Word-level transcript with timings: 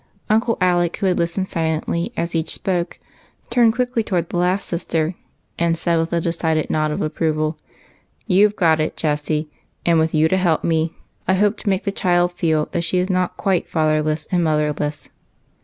Uncle 0.31 0.57
Alec, 0.59 0.97
who 0.97 1.05
had 1.05 1.19
listened 1.19 1.47
silently 1.47 2.11
as 2.17 2.33
each 2.33 2.55
spoke, 2.55 2.97
turned 3.51 3.71
quickly 3.75 4.01
toward 4.01 4.29
the 4.29 4.37
last 4.37 4.67
sister, 4.67 5.13
and 5.59 5.77
said, 5.77 5.99
with 5.99 6.11
a 6.11 6.19
decided 6.19 6.71
nod 6.71 6.89
of 6.89 7.01
apj^roval, 7.01 7.53
—"You 8.25 8.49
've 8.49 8.55
got 8.55 8.79
it, 8.79 8.97
Jessie; 8.97 9.51
and, 9.85 9.99
with 9.99 10.15
you 10.15 10.27
to 10.27 10.37
help 10.37 10.63
me, 10.63 10.95
I 11.27 11.35
hope 11.35 11.57
to 11.59 11.69
make 11.69 11.83
the 11.83 11.91
child 11.91 12.31
feel 12.31 12.65
that 12.71 12.81
she 12.81 12.97
is 12.97 13.11
not 13.11 13.37
quite 13.37 13.69
father 13.69 14.01
less 14.01 14.25
and 14.31 14.43
motherless." 14.43 15.09